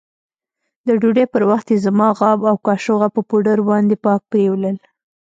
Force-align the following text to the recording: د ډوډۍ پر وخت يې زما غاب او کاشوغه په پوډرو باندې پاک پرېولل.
د 0.87 0.89
ډوډۍ 1.01 1.25
پر 1.33 1.43
وخت 1.49 1.67
يې 1.73 1.77
زما 1.85 2.07
غاب 2.19 2.39
او 2.49 2.55
کاشوغه 2.67 3.07
په 3.15 3.21
پوډرو 3.29 3.63
باندې 3.71 3.95
پاک 4.05 4.21
پرېولل. 4.31 4.75